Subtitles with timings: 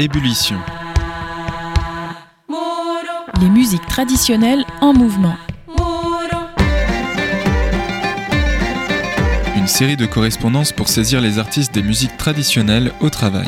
[0.00, 0.56] Ébullition.
[3.38, 5.36] Les musiques traditionnelles en mouvement.
[9.56, 13.46] Une série de correspondances pour saisir les artistes des musiques traditionnelles au travail.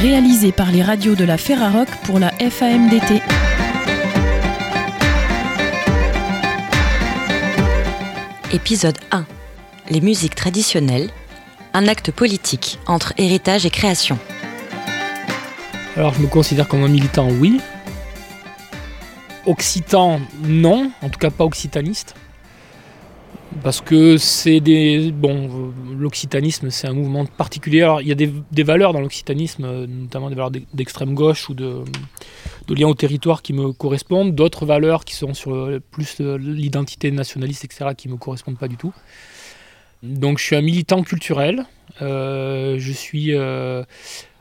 [0.00, 3.22] Réalisée par les radios de la Ferrarock pour la FAMDT.
[8.52, 9.24] Épisode 1.
[9.88, 11.10] Les musiques traditionnelles.
[11.78, 14.18] Un acte politique entre héritage et création.
[15.94, 17.60] Alors je me considère comme un militant, oui.
[19.46, 22.16] Occitan, non, en tout cas pas occitaniste.
[23.62, 25.12] Parce que c'est des.
[25.12, 27.82] Bon, l'occitanisme, c'est un mouvement particulier.
[27.82, 31.54] Alors, il y a des, valeurs dans l'occitanisme, euh, notamment des valeurs d'extrême gauche ou
[31.54, 31.84] de,
[32.66, 37.64] de lien au territoire qui me correspondent, d'autres valeurs qui sont sur plus l'identité nationaliste,
[37.64, 38.92] etc., qui ne me correspondent pas du tout.
[40.02, 41.64] Donc je suis un militant culturel,
[42.02, 43.82] euh, je suis euh,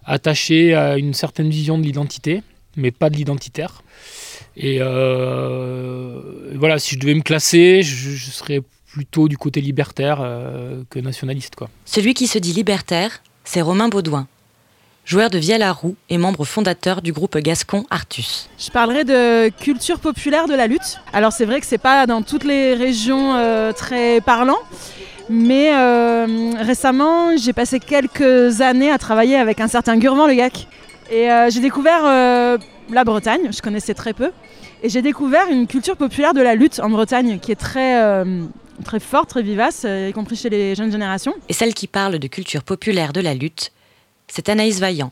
[0.05, 2.43] attaché à une certaine vision de l'identité,
[2.75, 3.83] mais pas de l'identitaire.
[4.55, 6.21] Et euh,
[6.55, 10.99] voilà, si je devais me classer, je, je serais plutôt du côté libertaire euh, que
[10.99, 11.55] nationaliste.
[11.55, 11.69] Quoi.
[11.85, 14.27] Celui qui se dit libertaire, c'est Romain Baudouin
[15.07, 18.49] joueur de vielle à roue et membre fondateur du groupe gascon Artus.
[18.59, 20.99] Je parlerai de culture populaire de la lutte.
[21.13, 24.57] Alors c'est vrai que c'est pas dans toutes les régions euh, très parlant,
[25.29, 30.67] mais euh, récemment j'ai passé quelques années à travailler avec un certain Gurvan Le Gac.
[31.09, 32.57] Et euh, j'ai découvert euh,
[32.91, 34.31] la Bretagne, je connaissais très peu,
[34.83, 38.23] et j'ai découvert une culture populaire de la lutte en Bretagne qui est très,
[38.99, 41.33] forte, très vivace, y compris chez les jeunes générations.
[41.47, 43.71] Et celle qui parle de culture populaire de la lutte,
[44.27, 45.11] c'est Anaïs Vaillant,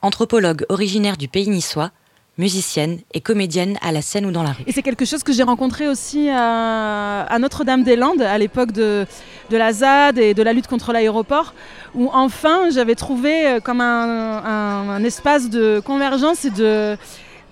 [0.00, 1.90] anthropologue originaire du pays niçois,
[2.36, 4.64] musicienne et comédienne à la scène ou dans la rue.
[4.66, 9.06] Et c'est quelque chose que j'ai rencontré aussi à, Notre-Dame-des-Landes à l'époque de,
[9.50, 11.54] de la ZAD et de la lutte contre l'aéroport,
[11.94, 16.96] où enfin j'avais trouvé euh, comme un, un- espace de convergence et de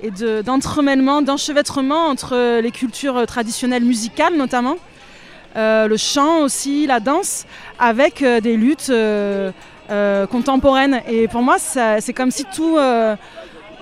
[0.04, 4.76] et de- d'entremêlement, d'enchevêtrement entre les cultures traditionnelles musicales notamment,
[5.54, 7.44] euh, le chant aussi, la danse,
[7.78, 8.90] avec euh, des luttes
[10.30, 11.02] contemporaines.
[11.08, 12.78] Et pour moi, c'est comme si tout,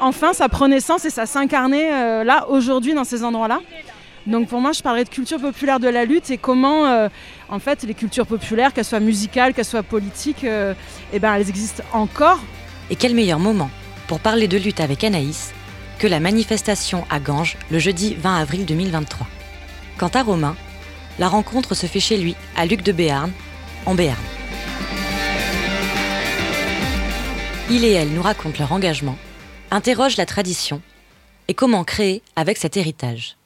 [0.00, 3.61] enfin, ça prenait sens et ça s'incarnait euh, là, aujourd'hui, dans ces endroits-là.
[4.27, 7.09] Donc pour moi, je parlerais de culture populaire de la lutte et comment, euh,
[7.49, 10.75] en fait, les cultures populaires, qu'elles soient musicales, qu'elles soient politiques, euh,
[11.12, 12.38] eh ben, elles existent encore.
[12.91, 13.71] Et quel meilleur moment
[14.09, 15.53] pour parler de lutte avec Anaïs
[15.99, 19.27] que la manifestation à Ganges le jeudi 20 avril 2023.
[19.99, 20.56] Quant à Romain,
[21.19, 23.31] la rencontre se fait chez lui, à Luc de Béarn,
[23.87, 24.19] en Béarn.
[27.71, 29.17] Il et elle nous racontent leur engagement,
[29.70, 30.82] interrogent la tradition
[31.48, 33.36] et comment créer avec cet héritage.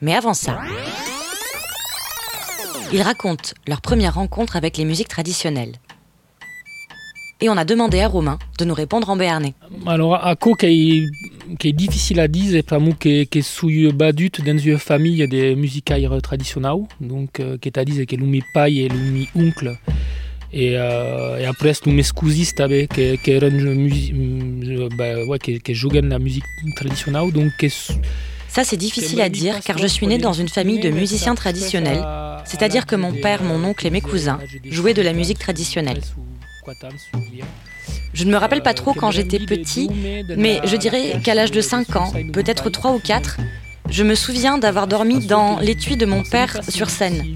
[0.00, 0.60] Mais avant ça,
[2.92, 5.74] ils racontent leur première rencontre avec les musiques traditionnelles.
[7.40, 9.54] Et on a demandé à Romain de nous répondre en béarnais.
[9.86, 10.20] Alors,
[10.58, 14.78] qui est, qui est difficile à dire, c'est pas moi qui suis badut dans une
[14.78, 18.88] famille des musicaires traditionnels, donc euh, qui est à dire que l'umi pai et
[19.36, 19.78] oncle.
[20.52, 25.58] Et, euh, et après, nous m'excusiste avec que que eren musi- mm, bah, ouais, que,
[25.58, 26.44] que jouent la musique
[26.74, 27.52] traditionnelle, donc
[28.48, 32.02] Ça, c'est difficile à dire car je suis née dans une famille de musiciens traditionnels,
[32.46, 34.38] c'est-à-dire que mon père, mon oncle et mes cousins
[34.70, 36.00] jouaient de la musique traditionnelle.
[38.14, 39.88] Je ne me rappelle pas trop quand j'étais petit,
[40.36, 43.36] mais je dirais qu'à l'âge de 5 ans, peut-être 3 ou 4,
[43.90, 47.34] je me souviens d'avoir dormi dans l'étui de mon père sur scène.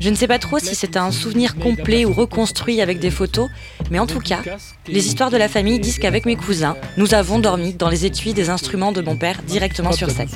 [0.00, 3.48] Je ne sais pas trop si c'est un souvenir complet ou reconstruit avec des photos,
[3.90, 4.42] mais en tout cas,
[4.86, 8.34] les histoires de la famille disent qu'avec mes cousins, nous avons dormi dans les étuis
[8.34, 10.28] des instruments de mon père directement sur scène.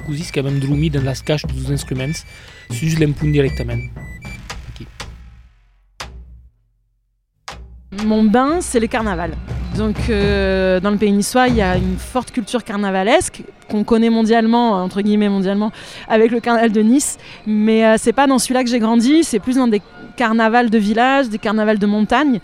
[8.04, 9.32] Mon bain, c'est le carnaval.
[9.76, 14.10] Donc, euh, dans le pays niçois, il y a une forte culture carnavalesque qu'on connaît
[14.10, 15.72] mondialement, entre guillemets mondialement,
[16.06, 17.16] avec le carnaval de Nice.
[17.46, 19.80] Mais euh, c'est pas dans celui-là que j'ai grandi, c'est plus dans des
[20.16, 22.40] carnavals de village, des carnavals de montagne,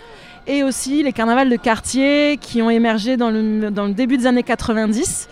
[0.46, 5.28] et aussi les carnavals de quartier qui ont émergé dans le, début des années 90.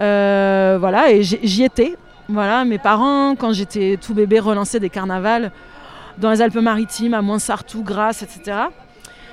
[0.00, 1.96] Euh, voilà, et j'y étais.
[2.28, 5.50] Voilà, mes parents, quand j'étais tout bébé, relançaient des carnavals
[6.18, 8.68] dans les Alpes-Maritimes, à Moinsartou, Grasse, etc.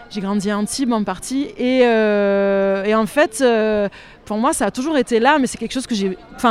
[0.10, 1.48] J'ai grandi à Antibes en partie.
[1.58, 3.90] Et, euh, en fait, euh,
[4.26, 5.96] pour moi, ça a toujours été là, mais c'est quelque chose que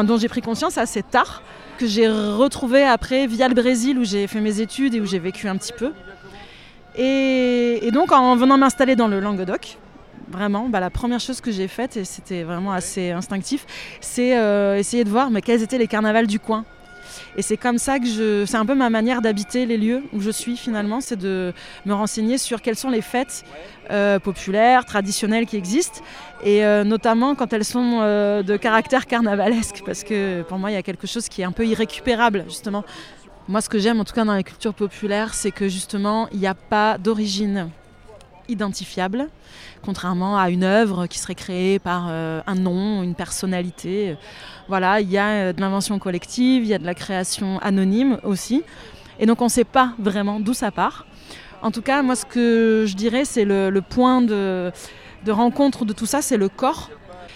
[0.02, 1.42] dont j'ai pris conscience assez tard,
[1.78, 5.18] que j'ai retrouvé après via le Brésil où j'ai fait mes études et où j'ai
[5.18, 5.92] vécu un petit peu.
[6.96, 9.78] Et, et donc, en venant m'installer dans le Languedoc,
[10.28, 13.66] vraiment, bah, la première chose que j'ai faite, et c'était vraiment assez instinctif,
[14.00, 16.64] c'est euh, essayer de voir mais quels étaient les carnavals du coin.
[17.36, 18.44] Et c'est comme ça que je.
[18.46, 21.52] C'est un peu ma manière d'habiter les lieux où je suis finalement, c'est de
[21.84, 23.44] me renseigner sur quelles sont les fêtes
[23.90, 26.00] euh, populaires, traditionnelles qui existent,
[26.44, 30.74] et euh, notamment quand elles sont euh, de caractère carnavalesque, parce que pour moi il
[30.74, 32.84] y a quelque chose qui est un peu irrécupérable justement.
[33.48, 36.38] Moi ce que j'aime en tout cas dans la culture populaire, c'est que justement il
[36.38, 37.68] n'y a pas d'origine
[38.48, 39.28] identifiable,
[39.82, 44.16] contrairement à une œuvre qui serait créée par un nom, une personnalité.
[44.68, 48.62] Voilà, il y a de l'invention collective, il y a de la création anonyme aussi.
[49.18, 51.06] Et donc on ne sait pas vraiment d'où ça part.
[51.64, 54.70] En tout cas, moi, ce que je dirais, c'est le, point de,
[55.26, 56.90] rencontre de tout ça, c'est le corps.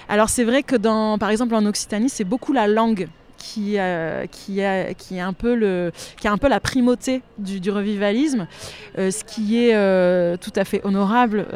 [0.06, 3.08] Alors, c'est vrai que, dans, par exemple, en Occitanie, c'est beaucoup la langue
[3.38, 7.22] qui, euh, qui, a, qui, est un peu le, qui a un peu la primauté
[7.38, 8.46] du, revivalisme,
[8.98, 11.46] euh, ce qui est euh, tout à fait honorable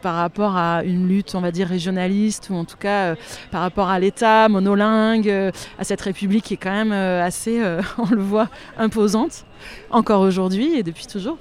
[0.00, 3.14] par rapport à une lutte, on va dire, régionaliste, ou en tout cas
[3.50, 5.30] par rapport à l'État monolingue,
[5.78, 7.60] à cette République qui est quand même assez,
[7.98, 8.48] on le voit,
[8.78, 9.44] imposante
[9.90, 11.38] encore aujourd'hui et depuis toujours.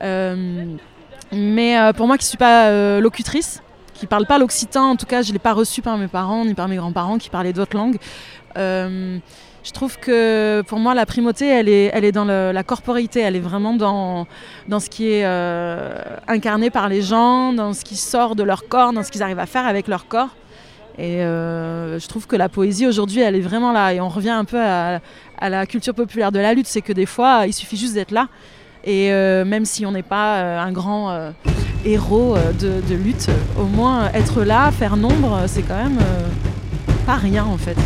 [0.00, 3.62] Mais pour moi qui ne suis pas locutrice,
[3.92, 6.08] qui ne parle pas l'occitan, en tout cas je ne l'ai pas reçu par mes
[6.08, 7.98] parents ni par mes grands-parents qui parlaient d'autres langues,
[8.56, 13.36] je trouve que pour moi, la primauté, elle est, elle est dans la corporité, elle
[13.36, 14.26] est vraiment dans,
[14.68, 15.24] dans ce qui est
[16.28, 19.38] incarné par les gens, dans ce qui sort de leur corps, dans ce qu'ils arrivent
[19.38, 20.30] à faire avec leur corps.
[20.98, 23.92] Et je trouve que la poésie aujourd'hui, elle est vraiment là.
[23.92, 25.00] Et on revient un peu à,
[25.42, 28.28] la culture populaire de la lutte, c'est que des fois, il suffit juste d'être là.
[28.86, 31.32] Et euh, même si on n'est pas euh, un grand euh,
[31.84, 33.26] héros de, lutte,
[33.58, 35.98] au moins être là, faire nombre, c'est quand même
[37.04, 37.76] pas rien en fait.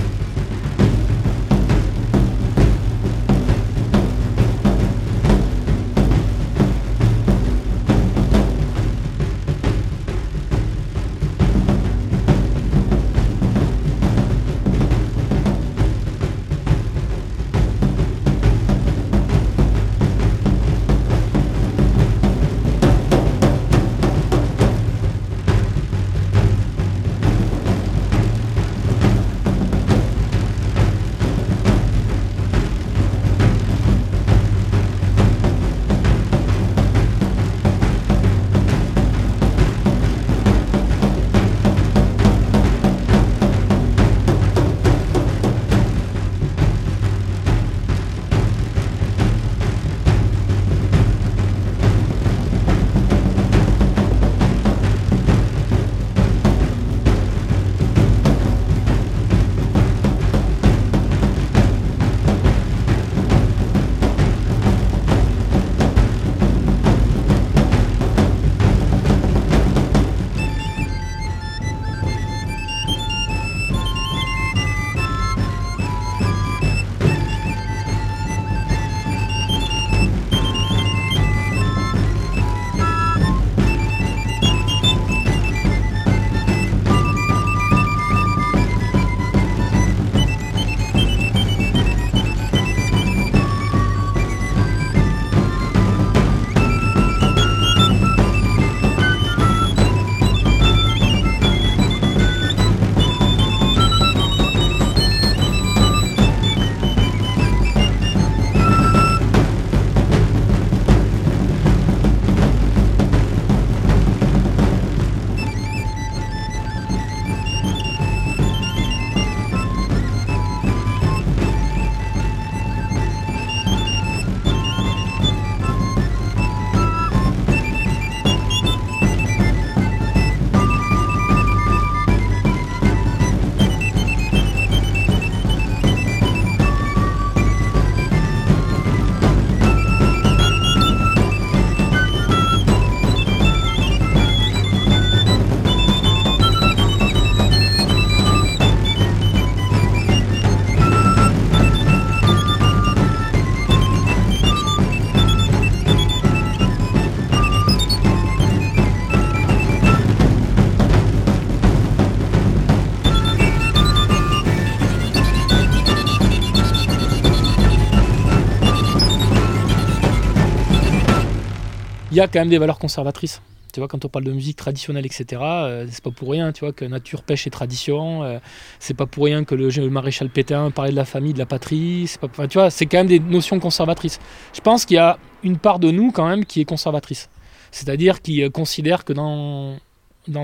[172.21, 173.41] Y a quand même des valeurs conservatrices.
[173.73, 176.61] Tu vois, quand on parle de musique traditionnelle, etc., euh, c'est pas pour rien, tu
[176.61, 178.25] vois, que nature, pêche et tradition.
[178.25, 178.39] Euh,
[178.79, 182.07] c'est pas pour rien que le, maréchal Pétain parlait de la famille, de la patrie.
[182.07, 184.19] C'est pas, tu vois, c'est quand même des notions conservatrices.
[184.53, 187.29] Je pense qu'il y a une part de nous quand même qui est conservatrice,
[187.71, 189.79] c'est-à-dire qui euh, considère que dans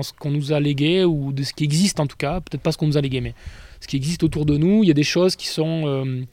[0.01, 2.71] ce qu'on nous a légué ou de ce qui existe en tout cas, peut-être pas
[2.71, 3.33] ce qu'on nous a légué, mais
[3.81, 6.25] ce qui existe autour de nous, il y a des choses qui sont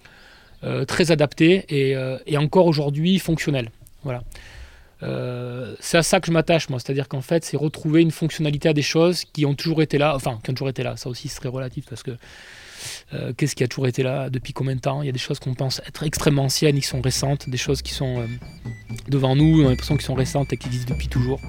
[0.89, 1.95] très adapté et,
[2.27, 3.71] et encore aujourd'hui fonctionnel.
[4.03, 4.23] Voilà.
[5.05, 6.79] Euh, c'est à ça que je m'attache, moi.
[6.79, 10.15] C'est-à-dire qu'en fait, c'est retrouver une fonctionnalité à des choses qui ont toujours été là.
[10.15, 10.97] Enfin, qui ont toujours été là.
[10.97, 12.13] Ça aussi, c'est très relatif parce que
[13.13, 15.03] euh, qu'est-ce qui a toujours été là Depuis combien de temps?
[15.03, 17.49] Il y a des choses qu'on pense être extrêmement anciennes, qui sont récentes.
[17.49, 18.27] Des choses qui sont euh,
[19.09, 21.41] devant nous, on a l'impression qu'elles sont récentes et qui existent depuis toujours.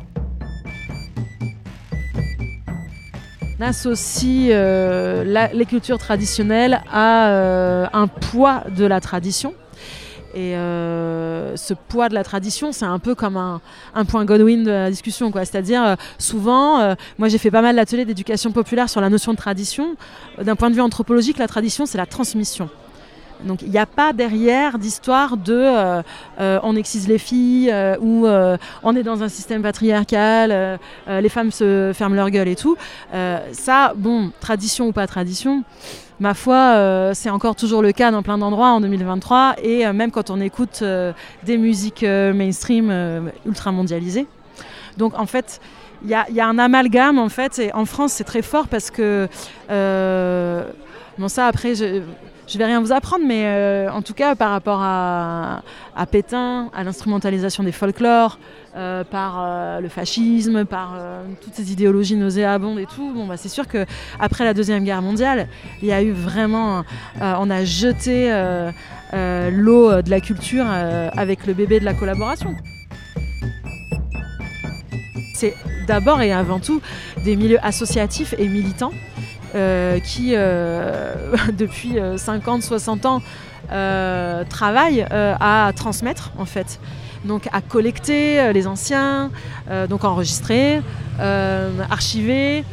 [3.57, 9.53] On associe les cultures traditionnelles à un poids de la tradition.
[10.35, 14.69] Et euh, ce poids de la tradition, c'est un peu comme un, point Godwin de
[14.69, 15.31] la discussion.
[15.33, 19.31] C'est-à-dire, euh, souvent, euh, moi j'ai fait pas mal d'ateliers d'éducation populaire sur la notion
[19.31, 19.95] de tradition.
[20.41, 22.69] D'un point de vue anthropologique, la tradition, c'est la transmission.
[23.45, 26.01] Donc il n'y a pas derrière d'histoire de
[26.39, 32.15] on excise les filles ou on est dans un système patriarcal, les femmes se ferment
[32.15, 32.77] leur gueule et tout.
[33.51, 35.65] ça, bon, tradition ou pas tradition,
[36.19, 39.93] ma foi, euh, c'est encore toujours le cas dans plein d'endroits en 2023 et euh,
[39.93, 44.27] même quand on écoute euh, des musiques mainstream ultra mondialisées.
[44.97, 45.59] Donc en fait,
[46.03, 49.27] il y, a un amalgame en fait et en France c'est très fort parce que
[51.17, 52.01] bon ça après je
[52.47, 55.61] je vais rien vous apprendre, mais en tout cas par rapport à,
[56.11, 58.37] Pétain, à l'instrumentalisation des folklores,
[58.77, 63.13] euh, par euh, le fascisme, par euh, toutes ces idéologies nauséabondes et tout.
[63.13, 63.85] Bon, bah, c'est sûr que
[64.19, 65.47] après la deuxième guerre mondiale,
[65.81, 66.83] il y a eu vraiment,
[67.21, 68.29] on a jeté
[69.13, 72.53] l'eau de la culture avec le bébé de la collaboration.
[75.33, 75.55] C'est
[75.87, 76.81] d'abord et avant tout
[77.23, 78.91] des milieux associatifs et militants
[80.03, 80.31] qui,
[81.53, 83.21] depuis 50, 60 ans,
[84.49, 86.79] travaillent à transmettre en fait
[87.25, 89.31] donc à collecter euh, les anciens,
[89.69, 90.81] euh, donc enregistrer,
[91.19, 92.63] euh, archiver.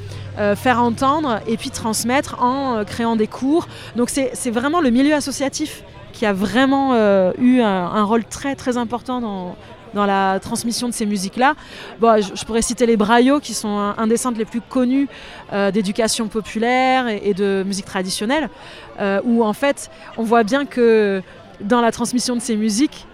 [0.57, 3.69] faire entendre et puis transmettre en créant des cours.
[3.97, 5.85] Donc c'est vraiment le milieu associatif
[6.15, 6.95] qui a vraiment
[7.37, 9.57] eu un, rôle très très important dans,
[9.95, 11.55] dans la transmission de ces musiques-là.
[12.01, 15.09] Je, pourrais citer les braillots, qui sont un, des centres les plus connus
[15.73, 18.49] d'éducation populaire et, et, de musique traditionnelle,
[19.25, 21.23] où en fait on voit bien que
[21.61, 23.07] dans la transmission de ces musiques,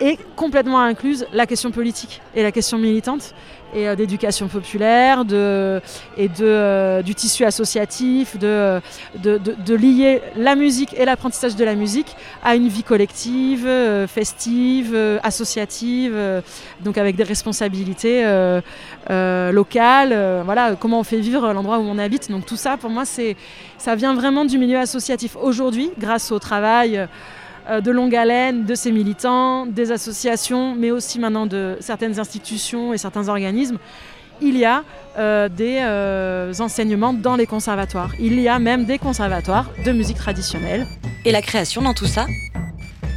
[0.00, 3.34] et complètement incluse la question politique et la question militante
[3.74, 5.80] et euh, d'éducation populaire de,
[6.16, 8.80] et de, euh, du tissu associatif, de,
[9.16, 14.96] de, lier la musique et l'apprentissage de la musique à une vie collective, euh, festive,
[15.22, 16.16] associative,
[16.80, 18.24] donc avec des responsabilités
[19.08, 20.42] locales.
[20.44, 22.30] voilà, comment on fait vivre l'endroit où on habite.
[22.30, 23.36] Donc tout ça, pour moi, c'est,
[23.78, 25.36] ça vient vraiment du milieu associatif.
[25.36, 27.06] Aujourd'hui, grâce au travail euh,
[27.68, 32.98] de longue haleine de ces militants, des associations, mais aussi maintenant de certaines institutions et
[32.98, 33.78] certains organismes,
[34.40, 34.84] il y a
[35.18, 38.12] euh, des euh, enseignements dans les conservatoires.
[38.20, 40.86] Il y a même des conservatoires de musique traditionnelle.
[41.24, 42.26] Et la création dans tout ça?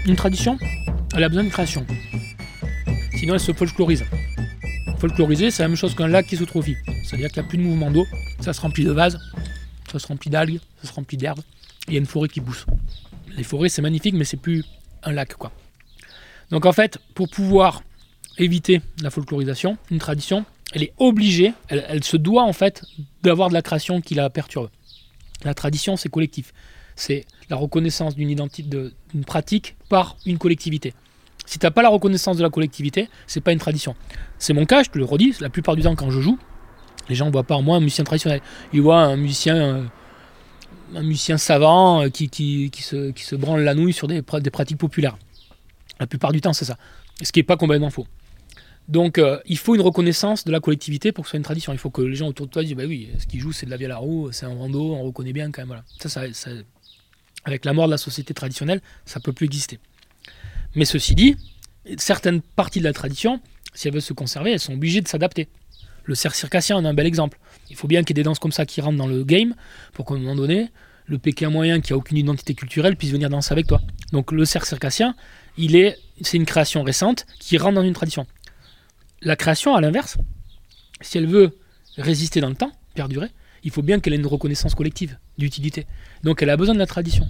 [0.05, 0.58] Une tradition,
[1.15, 1.86] elle a besoin de création.
[3.15, 4.03] Sinon, elle se folklorise.
[4.98, 6.75] Folkloriser, c'est la même chose qu'un lac qui se trophie.
[7.03, 8.05] C'est-à-dire qu'il n'y a plus de mouvement d'eau,
[8.39, 9.20] ça se remplit de vases,
[9.91, 11.41] ça se remplit d'algues, ça se remplit d'herbes,
[11.88, 12.65] il y a une forêt qui pousse
[13.35, 14.63] les forêts, c'est magnifique, mais c'est plus
[15.03, 15.51] un lac, quoi.
[16.50, 17.81] Donc en fait, pour pouvoir
[18.38, 22.83] éviter la folklorisation, une tradition, elle est obligée, elle, se doit en fait
[23.23, 24.69] d'avoir de la création qui la perturbe.
[25.43, 26.53] La tradition, c'est collectif.
[26.95, 30.93] C'est la reconnaissance d'une identité, d'une pratique par une collectivité.
[31.45, 33.95] Si tu n'as pas la reconnaissance de la collectivité, c'est pas une tradition.
[34.38, 36.38] C'est mon cas, je te le redis, la plupart du temps quand je joue,
[37.09, 38.41] les gens ne voient pas en moi un musicien traditionnel.
[38.73, 39.83] Ils voient un musicien euh,
[40.95, 44.21] un musicien savant euh, qui, qui, qui, se, qui se branle la nouille sur des,
[44.21, 45.17] pratiques populaires.
[46.00, 46.77] La plupart du temps, c'est ça.
[47.21, 48.07] Ce qui n'est pas complètement faux.
[48.88, 51.71] Donc, euh, il faut une reconnaissance de la collectivité pour que ce soit une tradition.
[51.71, 53.65] Il faut que les gens autour de toi disent Bah oui, ce qu'il joue, c'est
[53.65, 55.81] de la vie à la roue, c'est un rando, on reconnaît bien quand même.
[56.00, 56.51] Ça, ça,
[57.45, 59.79] avec la mort de la société traditionnelle, ça ne peut plus exister.
[60.75, 61.36] Mais ceci dit,
[61.98, 63.39] certaines parties de la tradition,
[63.74, 65.48] si elles veulent se conserver, elles sont obligées de s'adapter.
[66.03, 67.39] Le cerf circassien en est un bel exemple.
[67.70, 69.55] Il faut bien qu'il y ait des danses comme ça qui rentrent dans le game
[69.93, 70.72] pour qu'à un moment donné,
[71.05, 73.81] le Pékin moyen qui a aucune identité culturelle puisse venir danser avec toi.
[74.12, 75.15] Donc le cerf circassien,
[75.58, 78.25] il est, c'est une création récente qui rentre dans une tradition.
[79.22, 80.17] La création, à l'inverse,
[81.01, 81.58] si elle veut
[81.98, 83.27] résister dans le temps, perdurer,
[83.63, 85.86] il faut bien qu'elle ait une reconnaissance collective d'utilité.
[86.24, 87.27] Donc elle a besoin de la tradition.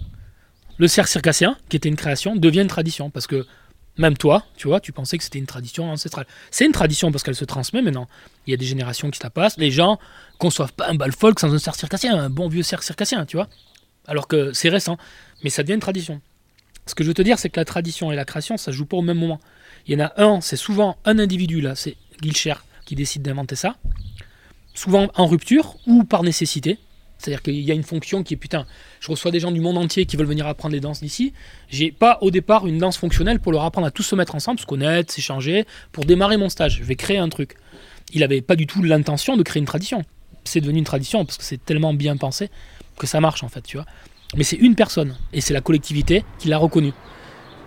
[0.77, 3.45] Le cerf circassien, qui était une création, devient une tradition parce que
[4.01, 6.25] même toi, tu vois, tu pensais que c'était une tradition ancestrale.
[6.49, 8.07] C'est une tradition parce qu'elle se transmet maintenant.
[8.45, 9.57] Il y a des générations qui la passent.
[9.57, 9.99] Les gens
[10.39, 13.37] conçoivent pas un bal folk sans un cerf circassien, un bon vieux cerf circassien, tu
[13.37, 13.47] vois.
[14.07, 14.97] Alors que c'est récent.
[15.43, 16.19] Mais ça devient une tradition.
[16.87, 18.85] Ce que je veux te dire, c'est que la tradition et la création, ça joue
[18.85, 19.39] pas au même moment.
[19.87, 22.55] Il y en a un, c'est souvent un individu, là, c'est Gilcher
[22.85, 23.75] qui décide d'inventer ça.
[24.73, 26.79] Souvent en rupture ou par nécessité.
[27.21, 28.65] C'est-à-dire qu'il y a une fonction qui est putain,
[28.99, 31.33] je reçois des gens du monde entier qui veulent venir apprendre les danses d'ici.
[31.69, 34.59] J'ai pas au départ une danse fonctionnelle pour leur apprendre à tous se mettre ensemble,
[34.59, 36.77] se connaître, s'échanger, pour démarrer mon stage.
[36.79, 37.57] Je vais créer un truc.
[38.11, 40.01] Il avait pas du tout l'intention de créer une tradition.
[40.45, 42.49] C'est devenu une tradition parce que c'est tellement bien pensé
[42.97, 43.85] que ça marche en fait, tu vois.
[44.35, 46.91] Mais c'est une personne et c'est la collectivité qui l'a reconnu.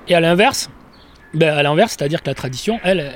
[0.08, 0.68] Et à l'inverse,
[1.32, 3.12] ben à l'inverse, c'est-à-dire que la tradition, elle,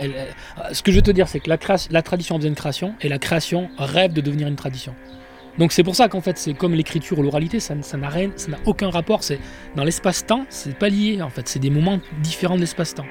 [0.73, 1.59] ce que je veux te dire, c'est que la,
[1.91, 4.95] la tradition a besoin création et la création rêve de devenir une tradition.
[5.59, 8.91] Donc c'est pour ça qu'en fait c'est comme l'écriture ou l'oralité, ça ça n'a aucun
[8.91, 9.25] rapport.
[9.25, 9.41] C'est
[9.77, 13.07] dans l'espace-temps, c'est pas lié en fait, c'est des moments différents de l'espace-temps.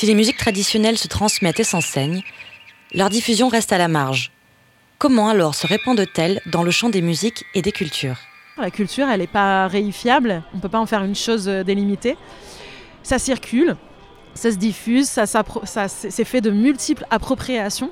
[0.00, 2.22] Si les musiques traditionnelles se transmettent et s'enseignent,
[2.94, 4.32] leur diffusion reste à la marge.
[4.96, 8.16] Comment alors se répandent-elles dans le champ des musiques et des cultures?
[8.56, 11.64] La culture, elle n'est pas réifiable, on ne peut pas en faire une chose euh,
[11.64, 12.16] délimitée.
[13.02, 13.76] Ça circule,
[14.32, 17.90] ça se diffuse, ça, ça c'est fait de multiples appropriations.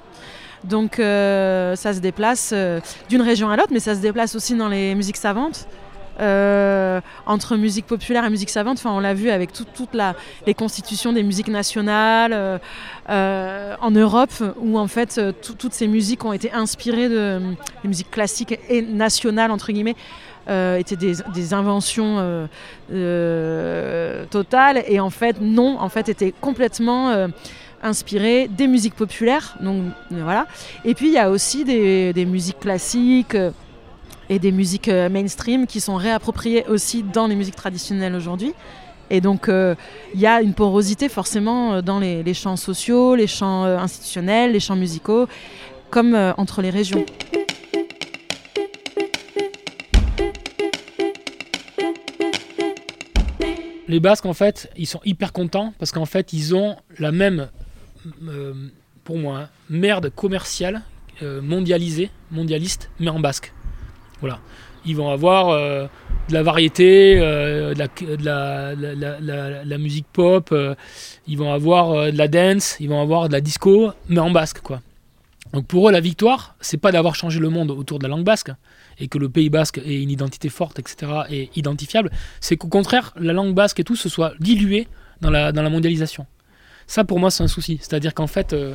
[0.64, 4.54] Donc euh, ça se déplace euh, d'une région à l'autre, mais ça se déplace aussi
[4.54, 5.68] dans les musiques savantes.
[6.20, 8.78] Euh, entre musique populaire et musique savante.
[8.78, 9.96] Enfin, on l'a vu avec toutes
[10.46, 12.60] les constitutions des musiques nationales
[13.08, 17.40] en Europe, où en fait toutes ces musiques ont été inspirées de,
[17.82, 19.96] des musiques classiques et nationales entre guillemets.
[20.48, 22.48] étaient des, des inventions
[24.30, 27.28] totales et en fait non, en fait étaient complètement
[27.82, 29.56] inspiré des musiques populaires.
[29.60, 30.46] Donc, euh, voilà.
[30.84, 33.50] Et puis il y a aussi des, musiques classiques euh,
[34.28, 38.54] et des musiques euh, mainstream qui sont réappropriées aussi dans les musiques traditionnelles aujourd'hui.
[39.10, 43.64] Et donc il y a une porosité forcément dans les, les champs sociaux, les champs
[43.64, 45.26] institutionnels, les champs musicaux,
[45.88, 47.06] comme entre les régions.
[53.88, 57.48] les Basques, en fait, ils sont hyper contents parce qu'en fait, ils ont la même
[58.28, 58.54] euh,
[59.02, 60.82] pour moi, hein, merde commerciale,
[61.22, 63.52] euh, mondialisée, mondialiste, mais en basque.
[64.20, 64.38] Voilà.
[64.86, 65.86] Ils vont avoir euh,
[66.28, 67.74] de la variété, de,
[68.24, 70.54] la, musique pop,
[71.26, 74.60] ils vont avoir de la dance, ils vont avoir de la disco, mais en basque,
[74.60, 74.80] quoi.
[75.52, 78.24] Donc pour eux, la victoire, c'est pas d'avoir changé le monde autour de la langue
[78.24, 78.50] basque
[78.98, 82.10] et que le Pays basque ait une identité forte, etc., et identifiable.
[82.40, 84.88] C'est qu'au contraire, la langue basque et tout se soit dilué
[85.20, 86.26] dans la, dans la mondialisation.
[86.88, 87.78] Ça, pour moi, c'est un souci.
[87.82, 88.74] C'est-à-dire qu'en fait, euh,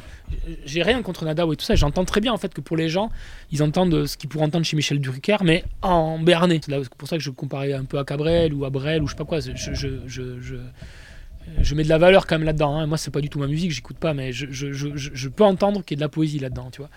[0.66, 1.74] j'ai rien contre Nadao et tout ça.
[1.74, 3.10] J'entends très bien en fait que pour les gens,
[3.52, 6.62] ils entendent ce qu'ils pourraient entendre chez Michel Drucker, mais en berné.
[6.64, 9.14] C'est pour ça que je comparais un peu à Cabrel ou à Brel ou je
[9.14, 9.40] sais pas quoi.
[9.40, 12.78] Je, je, mets de la valeur quand même là-dedans.
[12.78, 12.86] Hein.
[12.86, 15.98] Moi, c'est pas du tout ma musique, j'écoute pas, mais je, peux entendre qu'il y
[15.98, 16.92] a de la poésie là-dedans, tu vois.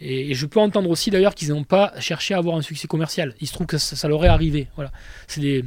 [0.00, 3.32] Et, je peux entendre aussi d'ailleurs qu'ils n'ont pas cherché à avoir un succès commercial.
[3.40, 4.66] Il se trouve que ça, ça leur est arrivé.
[4.74, 4.90] Voilà.
[5.28, 5.64] C'est des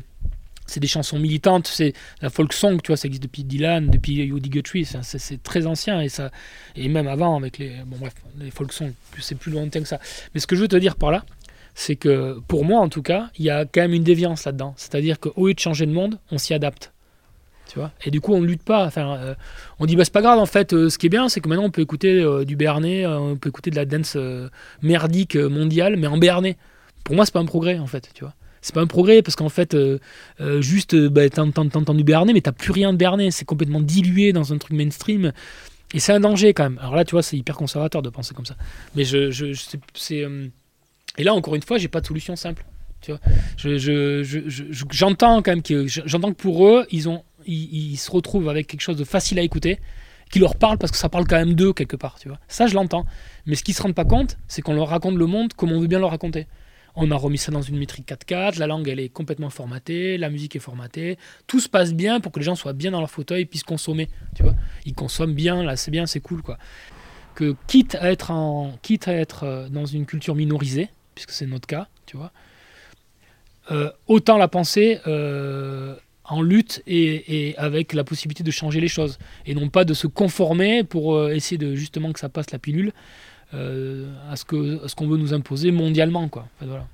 [0.71, 4.31] c'est des chansons militantes, c'est la folk song, tu vois, ça existe depuis Dylan, depuis
[4.31, 6.31] Woody Guthrie, c'est très ancien et ça
[6.75, 9.99] et même avant avec les bon bref, les folk songs, c'est plus lointain que ça.
[10.33, 11.25] Mais ce que je veux te dire par là,
[11.75, 14.73] c'est que pour moi en tout cas, il y a quand même une déviance là-dedans,
[14.77, 16.93] c'est-à-dire qu'au lieu de changer le monde, on s'y adapte.
[17.67, 17.91] Tu vois?
[18.03, 18.85] Et du coup, on ne lutte pas.
[18.85, 19.35] Enfin, euh,
[19.79, 20.39] on dit bah c'est pas grave.
[20.39, 22.57] En fait, euh, ce qui est bien, c'est que maintenant on peut écouter euh, du
[22.57, 24.17] béarnais, on peut écouter de la dance
[24.81, 26.57] merdique mondiale, mais en béarnais.
[27.05, 29.35] Pour moi, c'est pas un progrès en fait, tu vois c'est pas un progrès parce
[29.35, 29.99] qu'en fait, euh,
[30.39, 33.31] euh, juste, euh, bah, t'as entendu Bernet, mais t'as plus rien de Bernet.
[33.31, 35.33] C'est complètement dilué dans un truc mainstream.
[35.93, 36.79] Et c'est un danger quand même.
[36.79, 38.55] Alors là, tu vois, c'est hyper conservateur de penser comme ça.
[38.95, 39.53] Mais je, je,
[39.93, 40.25] c'est.
[41.17, 42.63] Et là, encore une fois, j'ai pas de solution simple.
[43.01, 43.19] Tu vois,
[44.91, 48.81] j'entends quand même que j'entends que pour eux, ils ont, ils, se retrouvent avec quelque
[48.81, 49.79] chose de facile à écouter,
[50.29, 52.19] qui leur parle parce que ça parle quand même d'eux quelque part.
[52.19, 53.07] Tu vois, ça, je l'entends.
[53.47, 55.79] Mais ce qu'ils se rendent pas compte, c'est qu'on leur raconte le monde comme on
[55.79, 56.45] veut bien le raconter.
[56.95, 60.29] On a remis ça dans une métrique 4 la langue elle est complètement formatée, la
[60.29, 63.09] musique est formatée, tout se passe bien pour que les gens soient bien dans leur
[63.09, 64.55] fauteuil et puissent consommer, tu vois.
[64.85, 66.57] Ils consomment bien, là c'est bien, c'est cool quoi.
[67.35, 71.45] Que quitte à être en quitte à être euh, dans une culture minorisée, puisque c'est
[71.45, 72.31] notre cas, tu vois.
[73.71, 79.17] Euh, autant la penser euh, en lutte et, avec la possibilité de changer les choses
[79.45, 82.91] et non pas de se conformer pour essayer de justement que ça passe la pilule
[83.53, 86.47] à ce qu'on veut nous imposer mondialement quoi.
[86.61, 86.85] voilà.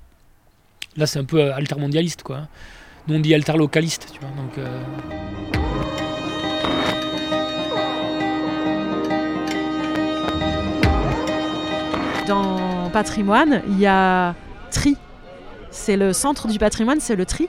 [0.96, 2.38] Là c'est un peu euh, altermondialiste quoi.
[2.38, 2.48] Hein.
[3.06, 4.30] Nous on dit alterlocaliste, tu vois.
[4.58, 4.82] Euh.
[12.26, 14.34] Dans patrimoine, il y a
[14.70, 14.96] tri.
[15.70, 17.48] C'est le centre du patrimoine, c'est le tri.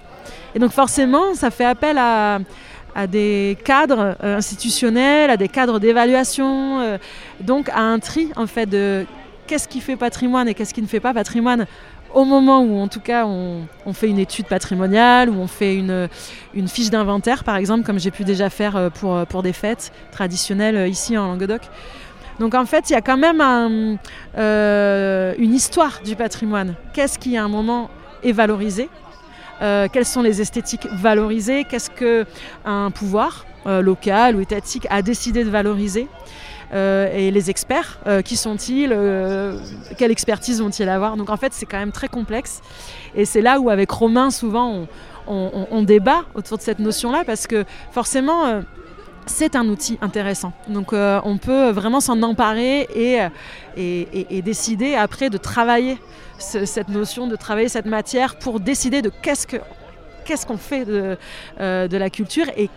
[0.55, 2.39] Et donc forcément, ça fait appel à,
[2.95, 6.97] à des cadres euh, institutionnels, à des cadres d'évaluation, euh,
[7.41, 9.05] donc à un tri en fait de
[9.47, 11.65] qu'est-ce qui fait patrimoine et qu'est-ce qui ne fait pas patrimoine
[12.13, 16.07] au moment où en tout cas on, fait une étude patrimoniale, où on fait une,
[16.67, 20.89] fiche d'inventaire par exemple, comme j'ai pu déjà faire euh, pour, pour des fêtes traditionnelles
[20.89, 21.61] ici en Languedoc.
[22.39, 23.41] Donc en fait, il y a quand même
[24.37, 26.75] une histoire du patrimoine.
[26.93, 27.89] Qu'est-ce qui à un moment
[28.23, 28.89] est valorisé
[29.61, 35.43] euh, quelles sont les esthétiques valorisées, qu'est-ce qu'un pouvoir euh, local ou étatique a décidé
[35.43, 36.07] de valoriser?
[36.71, 38.89] Euh, et les experts, qui sont-ils
[39.97, 41.17] Quelle expertise vont-ils avoir?
[41.17, 42.61] Donc en fait, c'est quand même très complexe.
[43.15, 44.87] Et c'est là où, avec Romain, souvent,
[45.27, 48.61] on, débat autour de cette notion-là, parce que forcément,
[49.29, 50.51] c'est un outil intéressant.
[50.67, 53.19] Donc on peut vraiment s'en emparer et,
[53.77, 55.97] et, décider après de travailler
[56.39, 59.45] cette notion de travailler cette matière pour décider de qu'est-ce
[60.45, 61.17] qu'on fait de,
[61.59, 62.69] euh, de, la culture et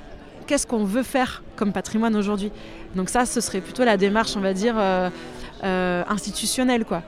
[0.47, 2.51] qu'est-ce qu'on veut faire comme patrimoine aujourd'hui.
[2.97, 4.75] Donc ça, ce serait plutôt la démarche, on va dire,
[5.63, 6.85] institutionnelle.
[6.85, 7.03] Quoi.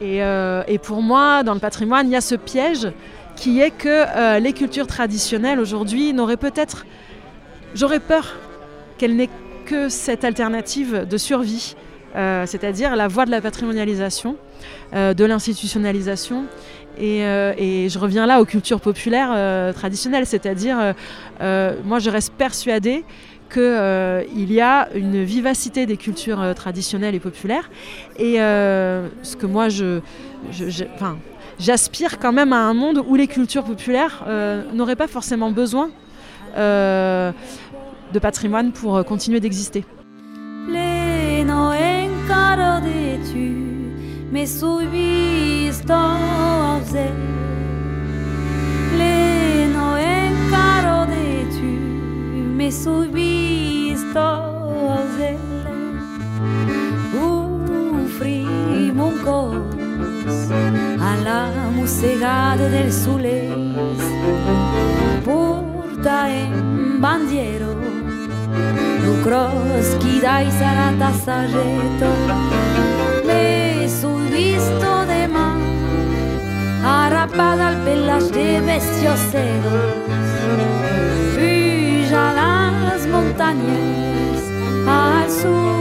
[0.00, 2.92] Et, et, pour moi, dans le patrimoine, il y a ce piège
[3.34, 6.84] qui est que les cultures traditionnelles aujourd'hui n'auraient peut-être...
[7.74, 8.34] J'aurais peur
[8.98, 9.30] qu'elles n'aient
[9.64, 11.76] que cette alternative de survie,
[12.16, 14.36] euh, c'est-à-dire la voie de la patrimonialisation,
[14.94, 16.44] euh, de l'institutionnalisation.
[17.00, 20.94] Euh, et, je reviens là aux cultures populaires traditionnelles, c'est-à-dire,
[21.40, 23.04] moi je reste persuadée
[23.52, 27.70] qu'il y a une vivacité des cultures traditionnelles et populaires.
[28.18, 30.00] Et ce que moi, je,
[31.58, 34.24] j'aspire quand même à un monde où les cultures populaires
[34.74, 35.90] n'auraient pas forcément besoin
[38.12, 39.84] de patrimoine pour euh, continuer d'exister.
[61.00, 62.92] a la del
[65.98, 67.76] Porta en bandiero.
[69.24, 72.10] Cross qui dai sarà tassagetto
[73.26, 75.60] me sul visto de man
[76.84, 79.20] arrapada al pelas de bestios
[81.34, 84.40] fuja las montañas
[84.86, 85.77] al sur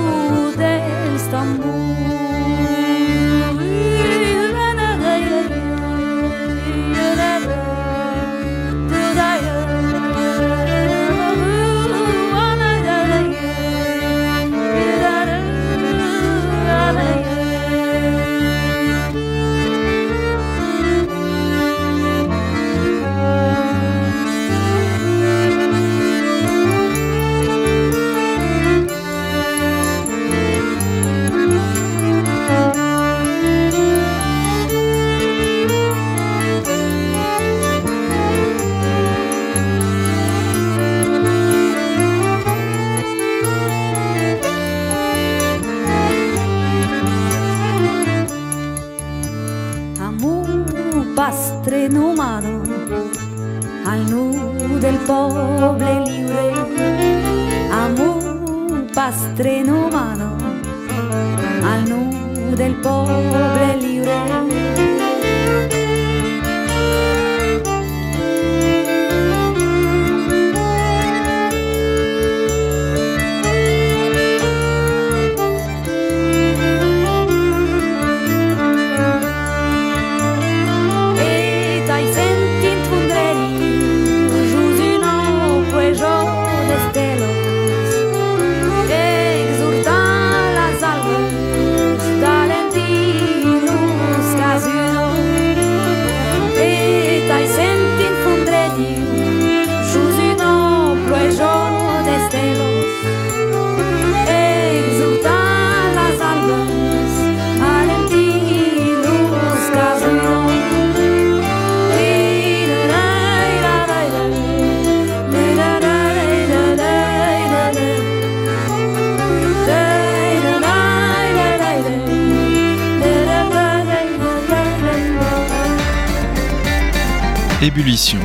[127.60, 128.20] Ébullition.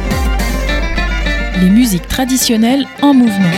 [1.63, 3.51] Les musiques traditionnelles en mouvement.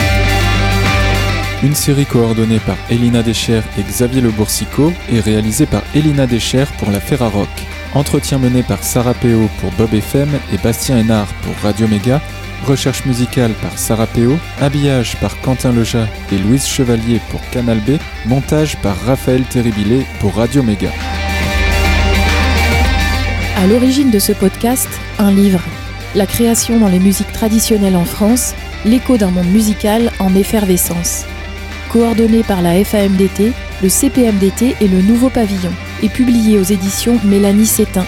[1.64, 6.66] Une série coordonnée par Elina Decher et Xavier Le Boursicot et réalisée par Elina Decher
[6.78, 7.48] pour la Ferrarock.
[7.92, 12.20] Entretien mené par Sarah Péo pour Bob FM et Bastien Hénard pour Radio Méga.
[12.66, 14.38] Recherche musicale par Sarah Péo.
[14.60, 17.98] Habillage par Quentin Leja et Louise Chevalier pour Canal B.
[18.26, 20.90] Montage par Raphaël Terribilé pour Radio Méga.
[23.56, 24.88] À l'origine de ce podcast,
[25.18, 25.62] un livre.
[26.16, 28.52] La création dans les musiques traditionnelles en France,
[28.84, 31.24] l'écho d'un monde musical en effervescence.
[31.88, 37.66] Coordonné par la FAMDT, le CPMDT et le Nouveau Pavillon, et publié aux éditions Mélanie
[37.66, 38.04] Sétain.